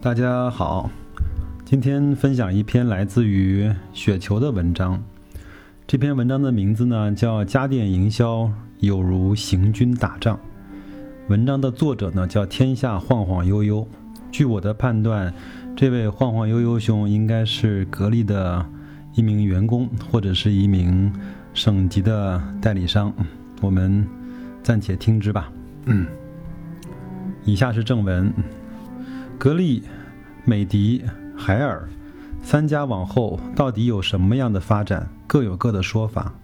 [0.00, 0.88] 大家好，
[1.64, 5.02] 今天分享一篇来自于雪球的文章。
[5.88, 8.48] 这篇文章的名字呢叫《家电营销
[8.78, 10.36] 有如行军打仗》。
[11.28, 13.84] 文章的作者呢叫天下晃晃悠悠。
[14.30, 15.34] 据我的判断，
[15.74, 18.64] 这位晃晃悠悠兄应该是格力的
[19.14, 21.12] 一名员工，或者是一名
[21.52, 23.12] 省级的代理商。
[23.60, 24.06] 我们
[24.62, 25.50] 暂且听之吧。
[25.86, 26.06] 嗯，
[27.44, 28.32] 以下是正文：
[29.38, 29.84] 格力、
[30.44, 31.00] 美的、
[31.36, 31.88] 海尔
[32.42, 35.08] 三家往后到底有什么样的发展？
[35.28, 36.34] 各有各的说法。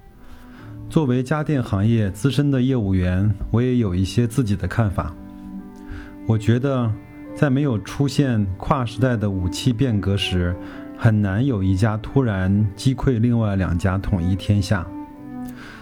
[0.88, 5.12] 作为家电行业资深的业务员，我也有一些自己的看法。
[6.24, 6.88] 我觉得，
[7.34, 10.54] 在没有出现跨时代的武器变革时，
[10.96, 14.86] 很难有一家突然击溃另外两家，统一天下。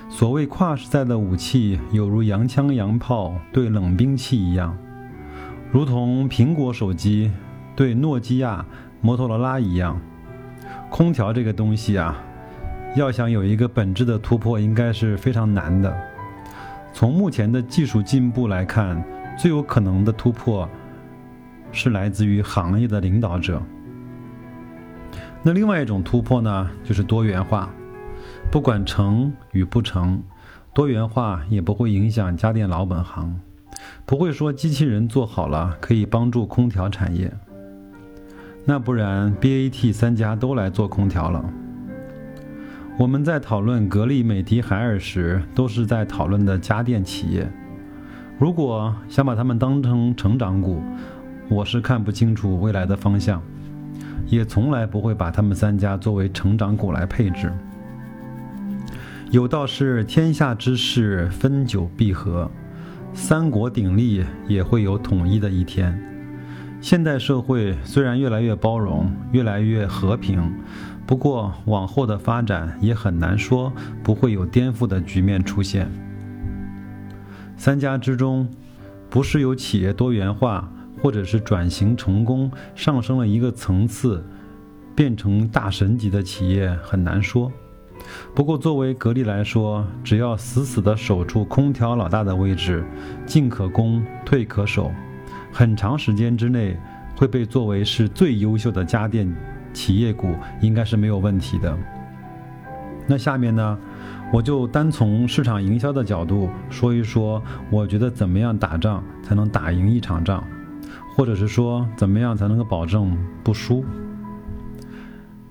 [0.09, 4.75] 所谓跨时代的武器，有如洋枪洋炮对冷兵器一样，
[5.73, 7.33] 如同苹果手机
[7.75, 8.63] 对诺基亚、
[9.01, 9.99] 摩托罗拉一样。
[10.91, 12.23] 空调这个东西啊，
[12.95, 15.91] 要想有一个本质的突破，应该是非常难的。
[16.93, 19.03] 从目前的技术进步来看，
[19.39, 20.69] 最有可能的突破
[21.73, 23.63] 是来自于行业的领导者。
[25.43, 27.71] 那另外一种突破呢，就是多元化。
[28.51, 30.23] 不管成与不成，
[30.75, 33.41] 多元化也不会影响家电老本行，
[34.05, 37.33] 不会说机器人做好了可以帮助空调产业。
[38.65, 41.45] 那不然，BAT 三家都来做空调了。
[42.99, 47.51] 我们在讨论格力、美的、海尔时，都是在讨论的家电企业。
[48.39, 50.83] 如果想把它们当成成长股，
[51.49, 53.43] 我是看不清楚未来的方向，
[54.27, 57.53] 也从来不会把它们三家作为成长股来配置。
[59.31, 62.51] 有道是天下之事分久必合，
[63.15, 65.97] 三国鼎立也会有统一的一天。
[66.81, 70.53] 现代社会虽然越来越包容，越来越和平，
[71.07, 75.89] 不过往后的发展也很难说不会有颠覆的局面出现。
[77.57, 78.49] 三家之中，
[79.09, 80.69] 不是有企业多元化，
[81.01, 84.25] 或者是转型成功，上升了一个层次，
[84.97, 87.53] 变成大神级的企业，很难说。
[88.35, 92.85] 不过，作为格力来说，只要死死地守住空调老大的位置，
[93.27, 94.91] 进可攻，退可守，
[95.53, 96.77] 很长时间之内
[97.17, 99.31] 会被作为是最优秀的家电
[99.73, 101.77] 企业股，应该是没有问题的。
[103.07, 103.79] 那下面呢，
[104.33, 110.43] 我就单从市场营销的角度说一说，我觉得怎么样打仗才能打赢一场仗，
[111.15, 113.85] 或者是说怎么样才能够保证不输。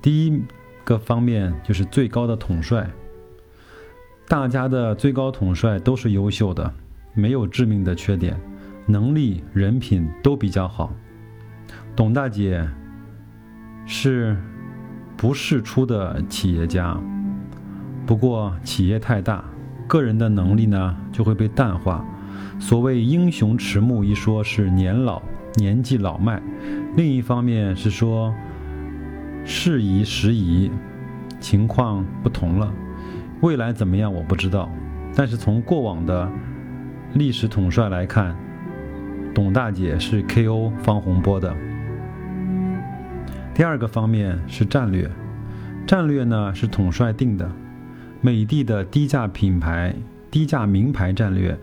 [0.01, 0.41] 第一。
[0.83, 2.89] 各方面就是最高的统帅，
[4.27, 6.73] 大家的最高统帅都是优秀的，
[7.13, 8.39] 没有致命的缺点，
[8.87, 10.91] 能力、人品都比较好。
[11.95, 12.67] 董大姐
[13.85, 14.35] 是
[15.15, 16.99] 不世出的企业家，
[18.05, 19.45] 不过企业太大，
[19.87, 22.03] 个人的能力呢就会被淡化。
[22.59, 25.21] 所谓英雄迟暮一说是年老
[25.55, 26.41] 年纪老迈，
[26.97, 28.33] 另一方面是说。
[29.43, 30.71] 事宜时宜，
[31.39, 32.71] 情况不同了。
[33.41, 34.69] 未来怎么样我不知道，
[35.15, 36.29] 但是从过往的
[37.13, 38.35] 历史统帅来看，
[39.33, 41.55] 董大姐是 KO 方洪波的。
[43.53, 45.09] 第二个方面是战略，
[45.85, 47.51] 战略呢是统帅定的。
[48.21, 49.95] 美的的低价品牌、
[50.29, 51.57] 低价名牌战略，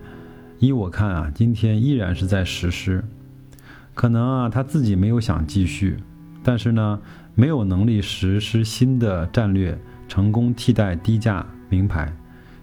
[0.58, 3.04] 依我看啊，今天依然是在实施。
[3.94, 5.96] 可能啊，他自己没有想继续，
[6.48, 6.98] 但是呢。
[7.38, 9.78] 没有能力实施新的战略，
[10.08, 12.12] 成功替代低价名牌，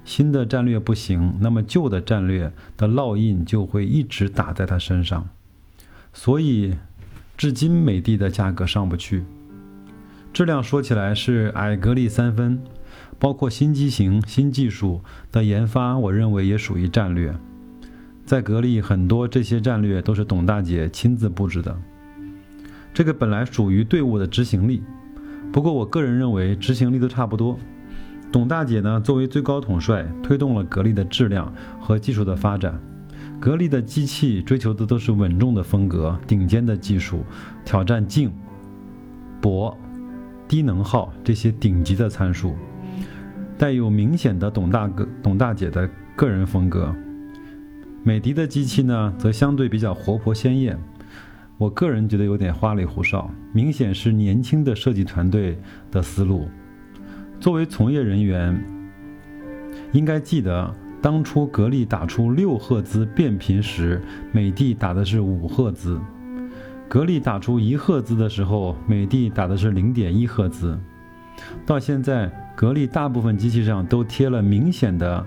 [0.04, 5.26] 新的战略不行，那么旧的战略的烙印就会一直打在他身上。
[6.12, 6.76] 所以，
[7.38, 9.24] 至今美的的价格上不去。
[10.34, 12.62] 质量说起来是矮格力三分，
[13.18, 15.00] 包括新机型、新技术
[15.32, 17.34] 的研发，我认为也属于战略。
[18.26, 21.80] 在格力，很多这些战略都是董大姐亲自布置的。
[22.96, 24.82] 这个本来属于队伍的执行力，
[25.52, 27.60] 不过我个人认为执行力都差不多。
[28.32, 32.82] 董大姐呢，作为最高统帅，推动了格力的质量和技术的发展。
[33.38, 37.26] 格力的机器追求的都是稳重的风格、顶尖的技术，
[37.66, 38.32] 挑战静、
[39.42, 39.78] 薄、
[40.48, 42.56] 低能耗这些顶级的参数，
[43.58, 46.96] 带有明显的董大哥、董大姐的个人风格。
[48.04, 50.80] 美的的机器呢，则相对比较活泼鲜艳。
[51.58, 55.58] 我个人觉得有点花里胡哨，明显是年轻的设计团队
[55.90, 56.50] 的思路。
[57.40, 58.62] 作为从业人员，
[59.94, 64.02] 应该记得当初格力打出六赫兹变频时，
[64.34, 66.00] 美的打的是五赫兹。
[66.90, 70.78] 格力打出一赫兹的时候，美的打的是零点一赫兹。
[71.66, 75.26] 到现在，格力大部分机器上都贴了明显的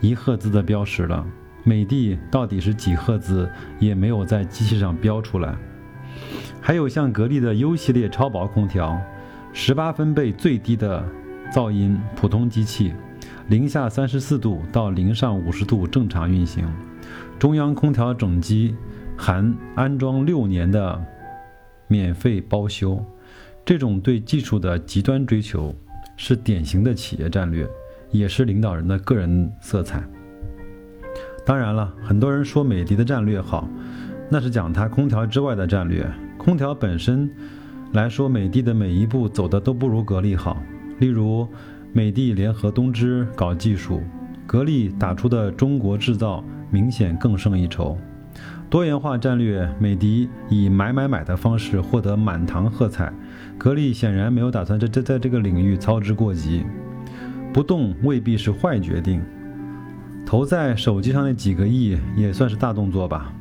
[0.00, 1.24] 一赫兹的标识了，
[1.62, 3.48] 美的到底是几赫兹
[3.78, 5.56] 也没有在机器上标出来。
[6.60, 9.00] 还有像格力的 U 系列超薄空调，
[9.52, 11.04] 十八分贝最低的
[11.52, 12.92] 噪音，普通机器，
[13.48, 16.66] 零下三十四度到零上五十度正常运行，
[17.38, 18.74] 中央空调整机。
[19.20, 21.04] 含安装六年的
[21.88, 23.04] 免费包修，
[23.64, 25.74] 这种对技术的极端追求
[26.16, 27.68] 是典型的企业战略，
[28.12, 30.00] 也是领导人的个人色彩。
[31.44, 33.68] 当然了，很多人说美的的战略好，
[34.30, 36.06] 那是讲它空调之外的战略。
[36.36, 37.30] 空调本身
[37.92, 40.62] 来说，美的的每一步走的都不如格力好。
[40.98, 41.48] 例如，
[41.92, 44.02] 美的联合东芝搞技术，
[44.46, 47.96] 格力打出的中国制造明显更胜一筹。
[48.68, 53.10] 多元化战略，美的以买买买的方式获得满堂喝彩，
[53.56, 56.64] 格力显然没有打算在在在这个领域操之过急，
[57.52, 59.22] 不动未必是坏决定。
[60.26, 63.32] 投在手机上那几个亿也算是大动作吧，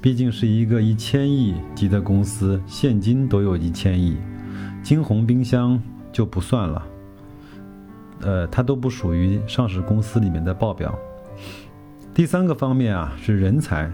[0.00, 4.16] 毕竟是一个一千亿级的公司，现金都有一千亿，
[4.80, 5.80] 金鸿冰箱
[6.12, 6.86] 就不算了，
[8.20, 10.96] 呃，它都不属于上市公司里面的报表。
[12.14, 13.90] 第三个方面啊，是人才。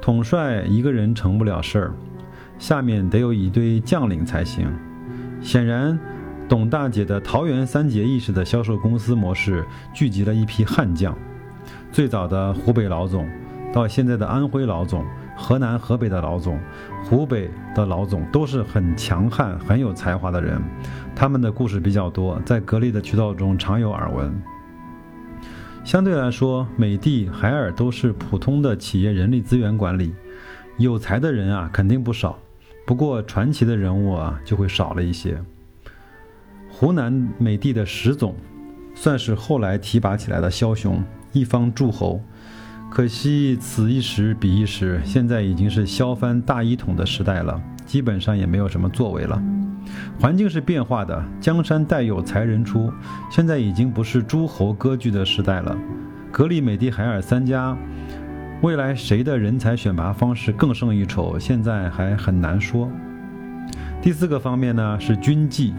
[0.00, 1.94] 统帅一个人成不了事儿，
[2.58, 4.72] 下面得有一堆将领才行。
[5.40, 5.98] 显然，
[6.48, 11.16] 董大姐的桃园三结义式的销售公司模式聚集了一批悍将。
[11.90, 13.28] 最早的湖北老总，
[13.72, 15.04] 到现在的安徽老总、
[15.42, 16.56] 河南、河北的老总、
[17.04, 20.62] 湖北的老总，都是很强悍、很有才华的人。
[21.16, 24.32] 他们的故事比较多，在格力的渠道中常有耳闻。
[25.82, 30.14] 相对来说，美的、海尔都是普通的企业人力资源管理，
[30.78, 32.38] 有才的人啊肯定不少，
[32.86, 35.42] 不过传奇的人物啊就会少了一些。
[36.70, 38.36] 湖南美的的石总，
[38.94, 41.02] 算是后来提拔起来的枭雄，
[41.32, 42.22] 一方诸侯。
[42.94, 49.42] 可惜此一时彼一时，现在已经是削藩大一统的时代了，基本上也没有什么作为了。
[50.20, 52.92] 环境是变化的，江山代有才人出，
[53.30, 55.74] 现在已经不是诸侯割据的时代了。
[56.30, 57.74] 格力、美的、海尔三家，
[58.60, 62.92] 未来谁的人才选拔方式更胜一筹，现在还很难说。
[64.02, 65.72] 第四个方面呢是军纪，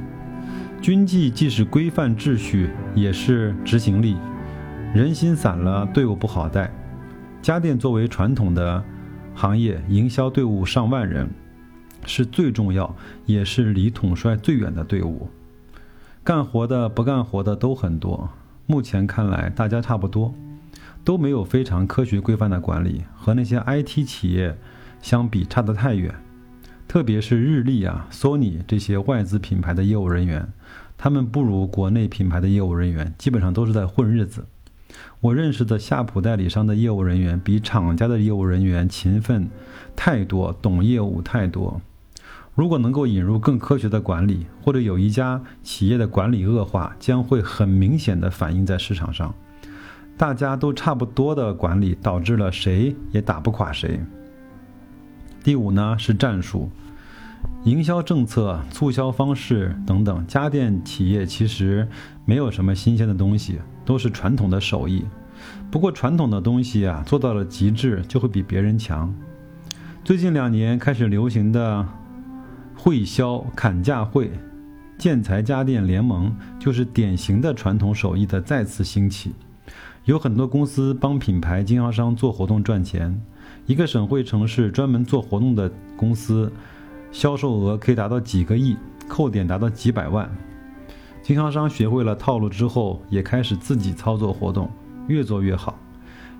[0.81, 4.17] 军纪既是规范秩序，也是执行力。
[4.95, 6.71] 人心散了，队伍不好带。
[7.43, 8.81] 家电作为传统的
[9.35, 11.29] 行业，营销队伍上万人。
[12.05, 12.95] 是最重要，
[13.25, 15.27] 也是离统帅最远的队伍。
[16.23, 18.29] 干活的、不干活的都很多。
[18.65, 20.33] 目前看来，大家差不多，
[21.03, 24.57] 都没有非常科学规范的管理，和那些 IT 企业
[25.01, 26.15] 相比差得太远。
[26.87, 30.47] 特别是日立啊、索尼这些外资品牌的业务人员，
[30.97, 34.45] 他们不如国内品牌的业务人员，基本上都是在混日子。
[35.21, 39.49] 我认识的夏普代理商的业务人员，比厂家的业务人员勤奋
[39.95, 41.81] 太多，懂业务太多。
[42.55, 49.33] 如果能够引入更科学的管理，或者有一家企业的管理恶化，将会很明显的反映在市场上。
[50.15, 53.99] 大家都差不多的管理，导致了谁也打不垮谁。
[55.43, 56.69] 第五呢是战术、
[57.63, 60.25] 营销政策、促销方式等等。
[60.27, 61.87] 家电企业其实
[62.25, 65.05] 没有什么新鲜的东西，都是传统的手艺。
[65.71, 69.13] 不过传统的东西啊，做到了极致，就会比别人强。
[70.03, 71.87] 最近两年开始流行的。
[72.75, 74.29] 会销砍价会，
[74.97, 79.31] 建材家电联盟就是典型的传统手艺的再次兴起。
[80.03, 83.17] 有很多公司帮品牌经销商做活动赚钱，
[83.67, 86.51] 一个省会城市专门做活动的公司，
[87.11, 88.75] 销售额可以达到几个亿，
[89.07, 90.29] 扣点达到几百万。
[91.23, 94.69] 经销商学会了套路之后，也开始自己操作活动，
[95.07, 95.79] 越做越好。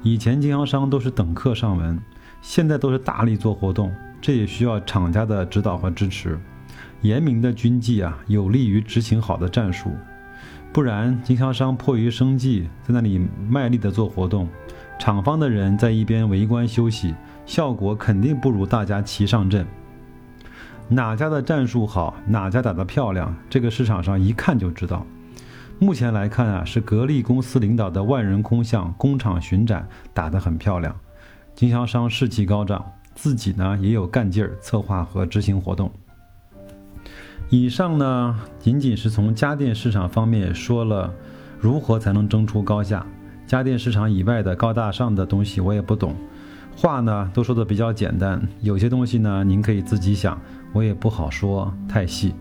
[0.02, 1.98] 以前经销商都是等客上门，
[2.42, 3.90] 现在都是大力做活动。
[4.20, 6.38] 这也需要厂家的指导和支持，
[7.02, 9.90] 严明的军纪啊，有利于执行好的战术。
[10.74, 14.50] 不然，经销商迫于生计，在那里卖力的做活动，
[15.00, 19.66] 厂方的人在一边围观休息，效果肯定不如大家齐上阵。
[20.90, 25.06] 哪家的战术好，哪家打得漂亮，这个市场上一看就知道。
[25.80, 30.96] 目前来看啊，是格力公司领导的万人空巷工厂巡展打得很漂亮，
[31.56, 32.86] 经销商士气高涨。
[33.16, 35.92] 自己呢也有干劲儿，策划和执行活动。
[37.50, 41.14] 以上呢仅仅是从家电市场方面说了
[41.60, 43.06] 如何才能争出高下，
[43.46, 46.16] 家电市场以外的高大上的东西我也不懂。
[46.76, 50.42] 话呢都说的比较简单，有些东西呢您可以自己想，
[50.74, 52.34] 我也不好说太细。